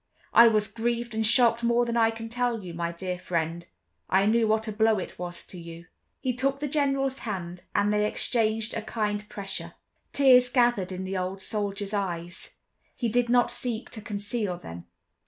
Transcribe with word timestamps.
"I 0.33 0.47
was 0.47 0.67
grieved 0.67 1.13
and 1.13 1.23
shocked 1.23 1.63
more 1.63 1.85
than 1.85 1.95
I 1.95 2.09
can 2.09 2.27
tell 2.27 2.63
you, 2.63 2.73
my 2.73 2.91
dear 2.91 3.19
friend; 3.19 3.67
I 4.09 4.25
knew 4.25 4.47
what 4.47 4.67
a 4.67 4.71
blow 4.71 4.97
it 4.97 5.19
was 5.19 5.45
to 5.45 5.59
you." 5.59 5.85
He 6.19 6.35
took 6.35 6.59
the 6.59 6.67
General's 6.67 7.19
hand, 7.19 7.61
and 7.75 7.93
they 7.93 8.07
exchanged 8.07 8.73
a 8.73 8.81
kind 8.81 9.29
pressure. 9.29 9.75
Tears 10.11 10.49
gathered 10.49 10.91
in 10.91 11.03
the 11.03 11.19
old 11.19 11.39
soldier's 11.39 11.93
eyes. 11.93 12.55
He 12.95 13.09
did 13.09 13.29
not 13.29 13.51
seek 13.51 13.91
to 13.91 14.01
conceal 14.01 14.57
them. 14.57 14.87